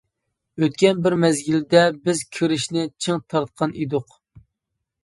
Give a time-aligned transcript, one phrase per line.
[0.63, 4.19] ئۆتكەن بىر مەزگىلدە، بىز كىرىچنى چىڭ تارتقان ئىدۇق.